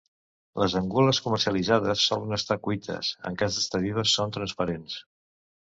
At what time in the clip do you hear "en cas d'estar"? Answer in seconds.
3.31-3.85